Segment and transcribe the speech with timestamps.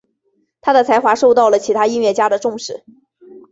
[0.61, 2.83] 他的才华受到其他音乐家的重视。